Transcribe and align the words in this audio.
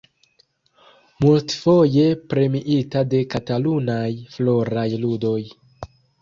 Multfoje 1.25 2.05
premiita 2.31 3.03
de 3.11 3.19
Katalunaj 3.35 4.07
Floraj 4.37 4.87
Ludoj. 5.05 5.37